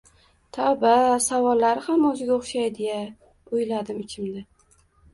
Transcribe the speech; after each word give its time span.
“Tavba, 0.55 0.93
savollari 1.25 1.85
ham 1.89 2.09
o’ziga 2.11 2.35
o’xshaydi-ya”— 2.39 2.99
o’yladim 3.57 4.05
ichimda. 4.09 4.47